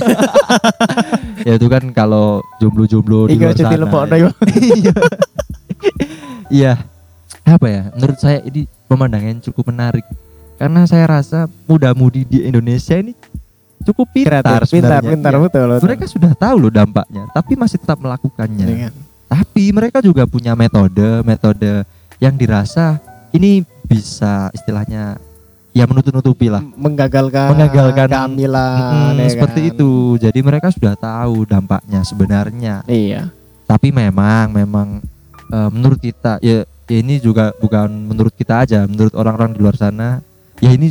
ya 1.48 1.56
itu 1.56 1.72
kan 1.72 1.88
kalau 1.96 2.44
jomblo-jomblo 2.60 3.32
di 3.32 3.40
luar 3.40 3.56
sana 3.56 3.80
lepok 3.80 4.12
ya. 4.12 4.28
Iya. 6.52 6.74
Apa 7.48 7.68
ya? 7.72 7.82
Menurut 7.96 8.20
saya 8.20 8.44
ini 8.44 8.68
pemandangan 8.84 9.40
cukup 9.40 9.72
menarik. 9.72 10.04
Karena 10.56 10.82
saya 10.84 11.06
rasa 11.12 11.40
muda-mudi 11.64 12.24
di 12.24 12.40
Indonesia 12.42 12.96
ini 12.96 13.12
cukup 13.82 14.08
pintar 14.12 14.44
Kreatif, 14.64 14.72
pintar, 14.72 15.02
pintar 15.02 15.34
Iya. 15.34 15.42
betul. 15.42 15.68
betul. 15.68 15.84
Mereka 15.84 16.06
sudah 16.08 16.32
tahu 16.34 16.56
loh 16.60 16.72
dampaknya, 16.72 17.28
tapi 17.30 17.54
masih 17.54 17.78
tetap 17.78 17.98
melakukannya. 17.98 18.64
Iya 18.64 18.78
kan? 18.82 18.94
Tapi 19.26 19.64
mereka 19.70 19.98
juga 20.00 20.24
punya 20.24 20.54
metode, 20.54 21.20
metode 21.22 21.84
yang 22.18 22.34
dirasa 22.34 23.02
ini 23.32 23.60
bisa 23.84 24.48
istilahnya 24.52 25.18
ya 25.72 25.84
menutup-nutupi 25.84 26.48
lah. 26.48 26.62
menggagalkan 26.78 27.50
Menggagalkan. 27.50 28.06
kehamilan 28.08 29.10
Mm, 29.10 29.20
ya 29.20 29.28
seperti 29.28 29.60
kan? 29.60 29.70
itu. 29.74 29.92
Jadi 30.18 30.40
mereka 30.40 30.68
sudah 30.70 30.94
tahu 30.94 31.44
dampaknya 31.44 32.02
sebenarnya. 32.04 32.76
Iya. 32.86 33.34
tapi 33.64 33.90
memang 33.90 34.54
memang 34.54 34.88
eh, 35.50 35.70
menurut 35.72 35.98
kita 35.98 36.38
ya, 36.40 36.62
ya 36.86 36.96
ini 36.96 37.18
juga 37.18 37.50
bukan 37.58 37.90
menurut 37.90 38.30
kita 38.32 38.62
aja 38.62 38.86
menurut 38.86 39.10
orang-orang 39.12 39.50
di 39.50 39.60
luar 39.60 39.74
sana 39.74 40.22
ya 40.63 40.72
ini 40.72 40.88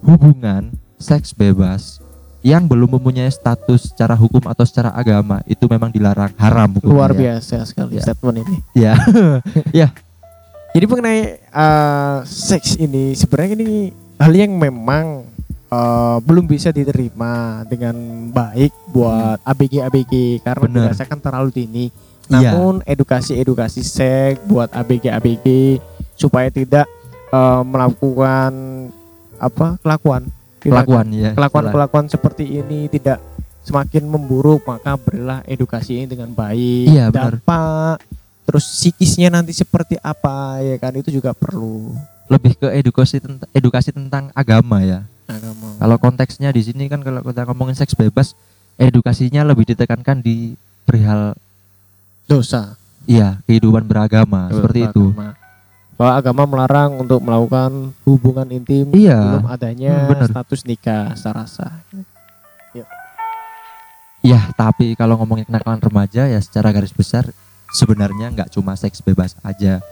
hubungan 0.00 0.70
seks 0.96 1.32
bebas 1.32 1.98
yang 2.40 2.62
belum 2.62 2.86
mempunyai 2.92 3.26
status 3.26 3.88
secara 3.88 4.12
hukum 4.14 4.44
atau 4.44 4.62
secara 4.62 4.92
agama 4.92 5.40
itu 5.44 5.64
memang 5.64 5.88
dilarang 5.88 6.28
haram 6.34 6.70
hukumnya 6.70 6.92
Luar 6.92 7.10
ya. 7.10 7.18
biasa 7.18 7.64
sekali 7.64 7.96
Ya. 7.96 8.02
statement 8.04 8.36
ini. 8.38 8.56
ya 9.74 9.88
Jadi 10.70 10.84
mengenai 10.84 11.20
eh, 11.40 12.18
seks 12.24 12.76
ini 12.76 13.14
sebenarnya 13.14 13.54
ini 13.56 13.88
hal 14.16 14.30
yang 14.30 14.52
memang 14.52 15.24
eh, 15.68 16.16
belum 16.20 16.44
bisa 16.44 16.68
diterima 16.68 17.62
dengan 17.64 17.94
baik 18.28 18.74
buat 18.88 19.38
ABG 19.40 19.74
ABG 19.80 20.12
karena 20.40 20.60
Hmm. 20.60 20.68
Bener. 20.68 20.82
dirasakan 20.90 21.18
terlalu 21.18 21.50
dini. 21.50 21.86
Namun 22.24 22.80
edukasi-edukasi 22.82 23.80
seks 23.80 24.42
buat 24.42 24.68
ABG 24.70 25.08
ABG 25.10 25.46
supaya 26.14 26.48
tidak 26.48 26.84
eh, 27.30 27.62
melakukan 27.64 28.52
apa 29.44 29.76
kelakuan. 29.80 30.24
Kelakuan 30.64 31.12
ya 31.12 31.36
kelakuan-kelakuan 31.36 32.08
seperti 32.08 32.48
ini 32.48 32.88
tidak 32.88 33.20
semakin 33.64 34.08
memburuk 34.08 34.64
maka 34.64 34.96
berilah 34.96 35.44
edukasi 35.44 36.00
ini 36.00 36.06
dengan 36.08 36.32
baik 36.32 36.88
Iya, 36.88 37.12
benar. 37.12 37.36
dampak. 37.36 37.96
Terus 38.44 38.64
psikisnya 38.64 39.28
nanti 39.32 39.52
seperti 39.56 39.96
apa 40.00 40.60
ya 40.64 40.76
kan? 40.80 40.92
Itu 40.96 41.12
juga 41.12 41.36
perlu. 41.36 41.92
Lebih 42.28 42.56
ke 42.60 42.68
edukasi 42.76 43.20
tentang 43.20 43.48
edukasi 43.52 43.92
tentang 43.92 44.32
agama 44.32 44.80
ya. 44.80 45.04
Agama. 45.28 45.76
Kalau 45.80 45.96
konteksnya 46.00 46.52
di 46.52 46.64
sini 46.64 46.88
kan 46.88 47.00
kalau 47.00 47.20
kita 47.24 47.44
ngomongin 47.48 47.76
seks 47.76 47.92
bebas 47.96 48.32
edukasinya 48.76 49.44
lebih 49.44 49.68
ditekankan 49.68 50.20
di 50.20 50.56
perihal 50.84 51.36
dosa. 52.24 52.76
Iya 53.04 53.40
kehidupan 53.44 53.84
beragama 53.84 54.48
seperti 54.48 54.88
itu. 54.88 55.12
Agama. 55.12 55.36
Bahwa 56.04 56.20
agama 56.20 56.42
melarang 56.44 57.00
untuk 57.00 57.16
melakukan 57.18 57.96
hubungan 58.04 58.44
intim 58.50 58.92
Iya. 58.92 59.16
belum 59.16 59.48
adanya 59.48 59.92
Hmm, 59.96 60.08
bener. 60.12 60.28
status 60.28 60.60
nikah 60.62 61.16
secara 61.16 61.48
sah 61.48 61.80
Ya, 64.20 64.40
tapi 64.52 64.92
kalau 64.92 65.16
ngomongin 65.16 65.44
kenakalan 65.44 65.76
remaja 65.78 66.24
ya 66.24 66.40
secara 66.40 66.72
garis 66.72 66.92
besar 66.92 67.28
sebenarnya 67.70 68.32
nggak 68.32 68.48
cuma 68.50 68.72
seks 68.72 69.00
bebas 69.00 69.36
aja. 69.40 69.84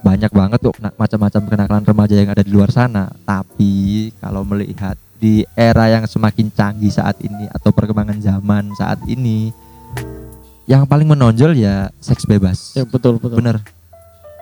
Banyak 0.00 0.30
banget 0.30 0.58
tuh 0.60 0.70
macam-macam 0.94 1.42
kenakalan 1.44 1.82
remaja 1.84 2.14
yang 2.14 2.30
ada 2.30 2.38
di 2.40 2.50
luar 2.50 2.70
sana. 2.70 3.10
Tapi 3.20 4.10
kalau 4.16 4.46
melihat 4.46 4.94
di 5.18 5.42
era 5.52 5.90
yang 5.90 6.06
semakin 6.06 6.48
canggih 6.48 6.86
saat 6.88 7.18
ini 7.18 7.50
atau 7.50 7.70
perkembangan 7.70 8.22
zaman 8.22 8.70
saat 8.74 9.02
ini 9.06 9.50
yang 10.64 10.86
paling 10.86 11.10
menonjol 11.10 11.50
ya 11.52 11.90
seks 11.98 12.22
bebas. 12.24 12.70
ya 12.72 12.86
betul 12.86 13.18
betul 13.18 13.42
Bener, 13.42 13.58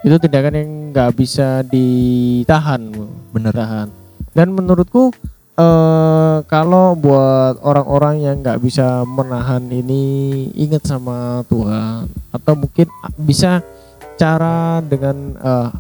itu 0.07 0.17
tindakan 0.21 0.55
yang 0.55 0.71
nggak 0.95 1.11
bisa 1.19 1.63
ditahan 1.67 2.93
bener. 3.35 3.53
tahan 3.53 3.89
dan 4.37 4.55
menurutku 4.55 5.11
eh 5.59 6.37
kalau 6.47 6.95
buat 6.95 7.59
orang-orang 7.67 8.23
yang 8.23 8.37
nggak 8.39 8.63
bisa 8.63 9.03
menahan 9.03 9.67
ini 9.67 10.47
ingat 10.55 10.87
sama 10.87 11.43
Tuhan. 11.51 12.07
Atau 12.31 12.55
mungkin 12.55 12.87
bisa 13.19 13.59
cara 14.15 14.79
dengan 14.87 15.35
eh, 15.35 15.71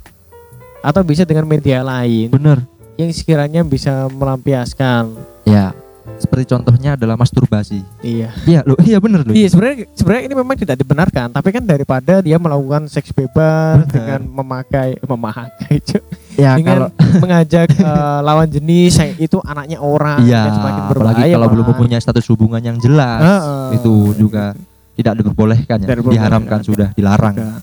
atau 0.83 1.03
bisa 1.07 1.23
dengan 1.23 1.47
media 1.47 1.87
lain. 1.87 2.35
Bener. 2.35 2.67
yang 2.99 3.15
sekiranya 3.15 3.63
bisa 3.63 4.11
melampiaskan. 4.11 5.15
Ya, 5.47 5.71
seperti 6.17 6.45
contohnya 6.49 6.95
adalah 6.95 7.15
masturbasi. 7.15 7.85
iya 8.01 8.33
Iya, 8.43 8.65
lo, 8.65 8.75
iya 8.81 8.97
bener 8.97 9.23
loh. 9.23 9.31
iya 9.31 9.47
sebenarnya 9.47 9.87
sebenarnya 9.93 10.25
ini 10.25 10.35
memang 10.35 10.57
tidak 10.57 10.77
dibenarkan 10.77 11.29
tapi 11.29 11.49
kan 11.51 11.63
daripada 11.63 12.19
dia 12.19 12.37
melakukan 12.37 12.87
seks 12.87 13.13
bebas 13.13 13.85
Benar. 13.85 13.93
dengan 13.93 14.21
memakai 14.35 14.97
memakai 15.01 15.75
Cuk. 15.89 16.03
Ya 16.35 16.55
dengan 16.55 16.73
kalau 16.73 16.89
mengajak 17.23 17.69
eh, 17.71 17.87
lawan 18.21 18.49
jenis 18.49 18.93
yang 18.95 19.11
itu 19.17 19.37
anaknya 19.43 19.79
orang 19.79 20.19
Iya, 20.21 20.43
yang 20.45 20.57
semakin 20.57 20.83
berbahaya 20.87 21.15
apalagi 21.19 21.33
kalau 21.33 21.49
belum 21.49 21.63
Pak. 21.63 21.71
mempunyai 21.73 22.01
status 22.01 22.27
hubungan 22.29 22.63
yang 22.65 22.77
jelas, 22.79 23.21
Heeh. 23.21 23.69
itu 23.77 23.95
juga 24.17 24.55
tidak 24.95 25.15
diperbolehkan 25.17 25.77
ya, 25.79 25.87
Tidak 25.87 26.07
diharamkan 26.09 26.61
sudah, 26.61 26.91
dilarang. 26.93 27.63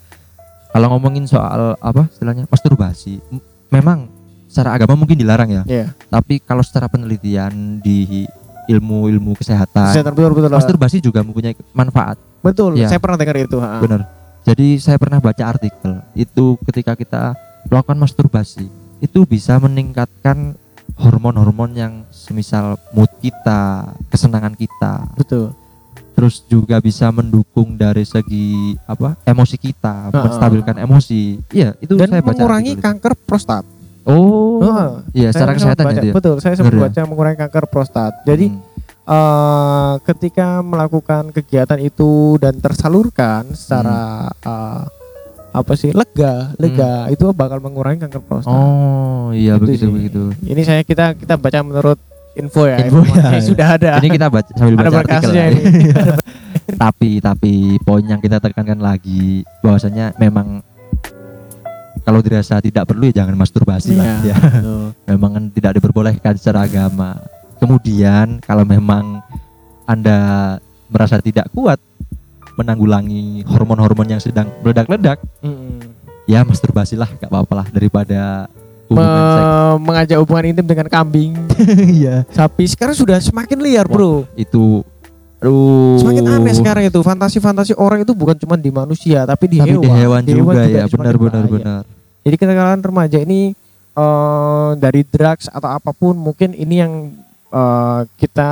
Kalau 0.69 0.87
ngomongin 0.89 1.23
soal 1.23 1.75
apa 1.75 2.07
istilahnya 2.09 2.43
masturbasi, 2.45 3.19
memang 3.67 4.11
secara 4.55 4.71
agama 4.73 4.95
mungkin 4.95 5.19
dilarang 5.19 5.51
ya, 5.51 5.63
Iya. 5.67 5.85
tapi 6.07 6.39
kalau 6.39 6.63
secara 6.63 6.87
penelitian 6.87 7.51
di 7.77 8.23
ilmu-ilmu 8.65 9.35
kesehatan, 9.35 9.91
Kesehatan 9.91 10.15
betul 10.15 10.31
betul. 10.33 10.47
masturbasi 10.49 10.97
juga 10.97 11.19
mempunyai 11.19 11.51
manfaat, 11.69 12.15
betul. 12.39 12.73
Iya. 12.73 12.87
Saya 12.87 12.97
pernah 12.97 13.19
dengar 13.19 13.35
itu. 13.35 13.59
benar. 13.59 14.07
Jadi 14.41 14.77
saya 14.77 14.95
pernah 14.95 15.19
baca 15.19 15.43
artikel 15.43 15.91
itu 16.13 16.45
ketika 16.63 16.93
kita 16.93 17.35
melakukan 17.65 17.99
masturbasi 17.99 18.71
itu 18.97 19.19
bisa 19.25 19.59
meningkatkan 19.59 20.55
hormon-hormon 20.95 21.71
yang 21.73 21.93
semisal 22.07 22.79
mood 22.89 23.11
kita, 23.19 23.83
kesenangan 24.07 24.53
kita, 24.53 25.11
Betul. 25.13 25.51
terus 26.13 26.39
juga 26.41 26.79
bisa 26.79 27.11
mendukung 27.11 27.75
dari 27.75 28.01
segi 28.01 28.77
apa 28.85 29.19
emosi 29.21 29.57
kita, 29.57 30.09
Heeh. 30.09 30.23
menstabilkan 30.23 30.77
emosi. 30.79 31.41
Iya, 31.51 31.75
itu 31.77 31.97
Dan 31.97 32.07
saya 32.07 32.21
baca 32.21 32.31
mengurangi 32.31 32.71
artikel 32.71 32.79
itu. 32.79 32.85
kanker 32.87 33.13
prostat. 33.19 33.63
Oh, 34.05 34.61
Heeh. 34.61 34.89
iya 35.13 35.29
secara 35.29 35.51
Saya 35.51 35.57
kesehatan 35.57 35.83
sempat 35.83 35.97
ya 35.97 36.03
ya. 36.03 36.13
Betul. 36.13 36.35
Saya 36.37 36.53
sempat 36.53 36.73
ya? 36.73 36.81
baca 36.85 37.01
mengurangi 37.03 37.37
kanker 37.39 37.65
prostat. 37.67 38.13
Jadi 38.21 38.47
Hmm. 38.47 38.61
eh, 39.07 39.93
ketika 40.03 40.61
melakukan 40.61 41.29
kegiatan 41.31 41.79
itu 41.79 42.11
dan 42.37 42.53
tersalurkan 42.55 43.49
secara 43.51 44.29
eh, 44.31 44.81
apa 45.51 45.71
sih 45.73 45.89
lega, 45.89 46.51
lega 46.57 47.07
itu 47.07 47.31
bakal 47.31 47.57
mengurangi 47.57 47.97
kanker 47.99 48.21
prostat. 48.21 48.49
Hmm. 48.49 48.61
oh 48.61 49.25
iya 49.31 49.55
Itu 49.55 49.63
begitu 49.63 49.85
sih. 49.85 49.91
begitu. 49.91 50.23
Ini 50.43 50.61
saya 50.61 50.81
kita 50.81 51.15
kita 51.15 51.33
baca 51.35 51.59
menurut 51.61 51.97
info 52.35 52.67
ya. 52.67 52.77
Info 52.79 53.01
ya. 53.07 53.31
yang 53.31 53.41
sudah 53.41 53.67
ada. 53.73 53.91
Ini 53.97 54.09
kita 54.11 54.27
baca 54.27 54.51
sambil 54.51 54.75
ada 54.75 54.89
baca 54.91 55.01
artikel. 55.01 55.31
ya. 55.31 55.45
ini. 55.49 55.61
tapi 56.83 57.09
tapi 57.19 57.53
poin 57.79 58.03
yang 58.03 58.19
kita 58.19 58.37
tekankan 58.37 58.77
lagi 58.77 59.41
bahwasanya 59.61 60.13
memang 60.15 60.59
kalau 62.05 62.21
dirasa 62.21 62.57
tidak 62.59 62.85
perlu 62.85 63.09
ya 63.09 63.19
jangan 63.19 63.35
masturbasi 63.35 63.91
lah 63.93 64.21
Iya, 64.21 64.29
ya. 64.29 64.35
betul. 64.37 64.85
Memang 65.09 65.31
tidak 65.49 65.71
diperbolehkan 65.75 66.33
secara 66.35 66.63
agama. 66.63 67.17
Kemudian 67.55 68.37
kalau 68.39 68.61
memang 68.61 69.25
Anda 69.83 70.17
merasa 70.85 71.17
tidak 71.17 71.49
kuat 71.49 71.81
menanggulangi 72.53 73.43
hormon-hormon 73.43 74.07
yang 74.07 74.19
sedang 74.19 74.47
meledak-ledak, 74.59 75.19
Mm-mm. 75.39 75.81
ya 76.23 76.41
masturbasilah 76.41 77.09
gak 77.15 77.25
apa-apa 77.25 77.53
lah 77.55 77.67
daripada 77.69 78.47
hubungan 78.85 79.07
seks. 79.07 79.41
Me- 79.41 79.79
mengajak 79.81 80.17
hubungan 80.19 80.45
intim 80.47 80.65
dengan 80.65 80.87
kambing, 80.87 81.31
Iya. 81.97 82.23
sapi 82.29 82.63
sekarang 82.65 82.93
sudah 82.93 83.17
semakin 83.19 83.57
liar, 83.57 83.85
Bro. 83.85 84.29
Itu 84.33 84.85
aduh. 85.35 85.99
Semakin 85.99 86.25
aneh 86.27 86.53
sekarang 86.53 86.83
itu. 86.83 86.97
Fantasi-fantasi 86.97 87.75
orang 87.75 88.01
itu 88.01 88.11
bukan 88.11 88.35
cuma 88.35 88.55
di 88.55 88.69
manusia, 88.69 89.23
tapi 89.23 89.45
di 89.47 89.57
Tapi 89.57 89.69
hewan. 89.69 89.81
di 89.81 89.89
hewan 89.91 90.21
Di 90.21 90.31
juga 90.33 90.63
ya, 90.63 90.83
semakin 90.85 90.95
benar 90.97 91.15
benar 91.17 91.43
bahaya. 91.43 91.53
benar. 91.53 91.83
Jadi 92.25 92.35
kenakalan 92.35 92.81
remaja 92.81 93.17
ini 93.17 93.53
eh, 93.93 94.71
dari 94.75 95.01
drugs 95.03 95.45
atau 95.47 95.69
apa 95.69 95.91
pun 95.91 96.13
mungkin 96.13 96.51
ini 96.51 96.75
yang 96.75 96.93
eh, 97.47 98.01
kita 98.15 98.49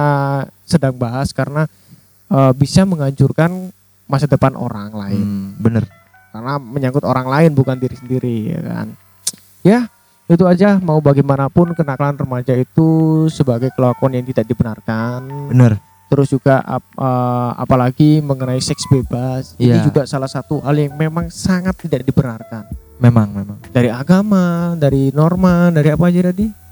sedang 0.63 0.93
bahas 0.93 1.29
karena 1.29 1.65
eh, 2.27 2.51
bisa 2.53 2.83
menghancurkan 2.83 3.73
masa 4.05 4.25
depan 4.25 4.53
orang 4.53 4.91
lain. 4.91 5.19
Hmm, 5.19 5.49
bener. 5.57 5.86
karena 6.29 6.57
menyangkut 6.57 7.01
orang 7.03 7.29
lain 7.29 7.53
bukan 7.53 7.77
diri 7.77 7.93
sendiri 7.93 8.38
ya 8.49 8.62
kan 8.63 8.88
ya 9.62 9.86
itu 10.25 10.41
aja 10.43 10.81
mau 10.81 10.97
bagaimanapun 10.97 11.73
kenakalan 11.73 12.17
remaja 12.17 12.57
itu 12.57 12.89
sebagai 13.29 13.69
kelakuan 13.69 14.12
yang 14.12 14.25
tidak 14.25 14.41
dibenarkan 14.43 15.29
Bener. 15.47 15.77
terus 16.09 16.33
juga 16.33 16.57
ap- 16.59 16.89
eh, 16.89 17.51
apalagi 17.55 18.17
mengenai 18.19 18.57
seks 18.57 18.81
bebas 18.88 19.53
ini 19.57 19.77
Iya. 19.77 19.86
juga 19.86 20.01
salah 20.03 20.25
satu 20.25 20.57
hal 20.57 20.73
yang 20.73 20.97
memang 20.97 21.29
sangat 21.29 21.77
tidak 21.77 22.01
dibenarkan 22.01 22.65
Memang 23.01 23.27
memang. 23.34 23.58
dari 23.73 23.89
agama 23.89 24.73
dari 24.77 25.10
norma 25.12 25.69
dari 25.69 25.89
apa 25.91 26.06
aja 26.08 26.29
tadi 26.29 26.47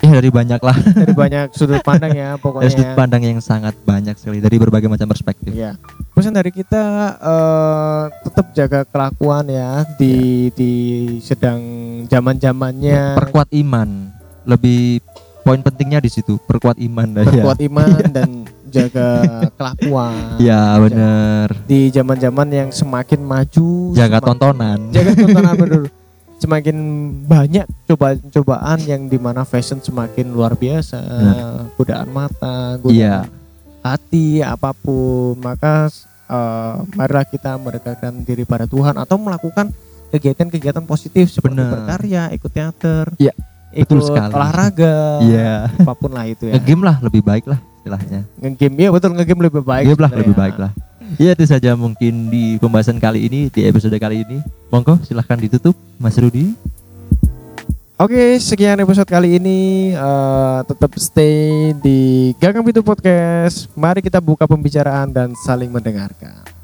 Ya 0.00 0.16
dari 0.16 0.32
banyak 0.32 0.60
lah. 0.64 0.76
dari 0.96 1.12
banyak 1.12 1.52
sudut 1.52 1.84
pandang 1.84 2.16
ya 2.16 2.32
Dari 2.32 2.40
pokoknya 2.40 2.72
sudut 2.72 2.92
pandang 2.96 3.20
yang 3.20 3.36
sangat 3.44 3.76
banyak 3.84 4.16
sekali 4.16 4.40
dari 4.40 4.56
berbagai 4.56 4.88
macam 4.88 5.04
perspektif. 5.04 5.52
Ya, 5.52 5.76
pesan 6.16 6.32
dari 6.32 6.48
kita 6.48 6.80
eh, 7.20 8.04
tetap 8.24 8.46
jaga 8.56 8.88
kelakuan 8.88 9.52
ya 9.52 9.84
di 10.00 10.48
di 10.56 10.72
sedang 11.20 11.60
zaman 12.08 12.40
zamannya 12.40 13.12
Perkuat 13.12 13.52
iman. 13.52 14.08
Lebih 14.48 15.04
poin 15.44 15.60
pentingnya 15.60 16.00
di 16.00 16.08
situ, 16.08 16.40
perkuat 16.48 16.80
iman 16.80 17.20
dah 17.20 17.24
ya. 17.36 17.44
iman 17.44 18.00
dan 18.08 18.48
jaga 18.70 19.08
kelakuan. 19.58 20.38
Ya 20.38 20.78
bener. 20.78 21.52
Di 21.64 21.90
zaman 21.90 22.16
zaman 22.16 22.48
yang 22.48 22.70
semakin 22.70 23.20
maju, 23.20 23.92
Jaga 23.92 24.16
semak- 24.16 24.26
tontonan. 24.26 24.78
jaga 24.90 25.10
tontonan 25.12 25.54
bener. 25.62 25.82
Semakin 26.36 26.76
banyak 27.22 27.68
cobaan-cobaan 27.84 28.80
yang 28.82 29.04
di 29.04 29.18
mana 29.18 29.44
fashion 29.44 29.76
semakin 29.78 30.30
luar 30.30 30.54
biasa, 30.54 30.96
godaan 31.74 32.08
mata, 32.08 32.80
godaan 32.80 32.96
Iya. 32.96 33.16
hati 33.80 34.40
apa 34.40 34.72
pun 34.72 35.36
maka 35.36 35.92
eh, 36.26 36.74
marilah 36.94 37.24
kita 37.24 37.56
mendekatkan 37.56 38.22
diri 38.22 38.44
pada 38.44 38.64
Tuhan 38.64 38.92
atau 38.94 39.16
melakukan 39.16 39.68
kegiatan-kegiatan 40.08 40.82
positif 40.82 41.28
seperti 41.28 41.54
Benar. 41.54 41.72
berkarya 41.76 42.22
ikut 42.30 42.50
teater 42.50 43.04
Iya, 43.16 43.36
ikut 43.72 43.88
betul 43.94 44.00
sekali. 44.02 44.32
olahraga 44.32 44.96
Iya. 45.20 45.52
apa 45.76 45.92
pun 45.92 46.10
lah 46.10 46.24
itu 46.24 46.44
ya 46.46 46.56
Ngegame 46.56 46.82
lah 46.82 46.96
lebih 47.00 47.20
baik 47.20 47.46
lah 47.46 47.60
istilahnya. 47.80 48.20
ngegame 48.36 48.80
ya 48.84 48.90
betul 48.92 49.10
ngegame 49.16 49.40
lebih 49.48 49.64
baik 49.64 49.84
Game 49.88 50.02
lah 50.04 50.12
lebih 50.12 50.36
baik 50.36 50.56
lah. 50.60 50.72
Ya 51.18 51.34
itu 51.34 51.42
saja 51.42 51.74
mungkin 51.74 52.30
di 52.30 52.54
pembahasan 52.62 53.02
kali 53.02 53.26
ini 53.26 53.50
di 53.50 53.66
episode 53.66 53.96
kali 53.98 54.22
ini. 54.22 54.38
Monggo 54.70 55.00
silahkan 55.02 55.34
ditutup 55.40 55.74
Mas 55.98 56.14
Rudi. 56.14 56.54
Oke, 58.00 58.38
sekian 58.40 58.80
episode 58.80 59.10
kali 59.10 59.36
ini. 59.36 59.92
Eh, 59.92 60.58
tetap 60.64 60.88
stay 60.96 61.74
di 61.84 62.32
Gagang 62.38 62.64
Pintu 62.64 62.80
Podcast. 62.80 63.68
Mari 63.76 64.00
kita 64.00 64.22
buka 64.22 64.48
pembicaraan 64.48 65.10
dan 65.12 65.34
saling 65.36 65.68
mendengarkan. 65.68 66.59